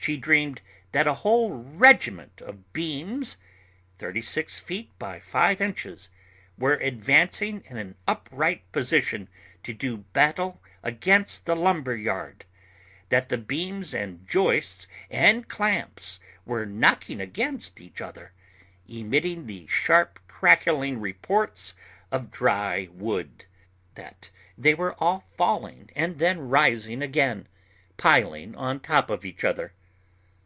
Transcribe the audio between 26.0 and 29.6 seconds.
then rising again, piling on top of each